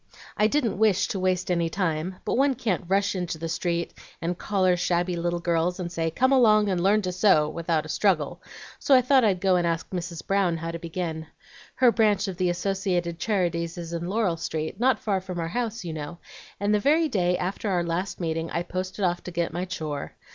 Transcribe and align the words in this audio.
I 0.35 0.47
didn't 0.47 0.79
wish 0.79 1.07
to 1.09 1.19
waste 1.19 1.51
any 1.51 1.69
time, 1.69 2.15
but 2.25 2.33
one 2.33 2.55
can't 2.55 2.85
rush 2.87 3.13
into 3.13 3.37
the 3.37 3.47
street 3.47 3.93
and 4.19 4.35
collar 4.35 4.75
shabby 4.75 5.15
little 5.15 5.37
girls, 5.39 5.79
and 5.79 5.91
say, 5.91 6.09
'Come 6.09 6.31
along 6.31 6.69
and 6.69 6.81
learn 6.81 7.03
to 7.03 7.11
sew,' 7.11 7.47
without 7.47 7.85
a 7.85 7.89
struggle, 7.89 8.41
so 8.79 8.95
I 8.95 9.03
thought 9.03 9.23
I'd 9.23 9.39
go 9.39 9.57
and 9.57 9.67
ask 9.67 9.87
Mrs. 9.91 10.25
Brown 10.25 10.57
how 10.57 10.71
to 10.71 10.79
begin. 10.79 11.27
Her 11.75 11.91
branch 11.91 12.27
of 12.27 12.37
the 12.37 12.49
Associated 12.49 13.19
Charities 13.19 13.77
is 13.77 13.93
in 13.93 14.07
Laurel 14.07 14.37
Street, 14.37 14.79
not 14.79 14.97
far 14.97 15.21
from 15.21 15.39
our 15.39 15.49
house, 15.49 15.85
you 15.85 15.93
know; 15.93 16.17
and 16.59 16.73
the 16.73 16.79
very 16.79 17.07
day 17.07 17.37
after 17.37 17.69
our 17.69 17.83
last 17.83 18.19
meeting 18.19 18.49
I 18.49 18.63
posted 18.63 19.05
off 19.05 19.23
to 19.25 19.29
get 19.31 19.53
my 19.53 19.65
'chore.' 19.65 20.13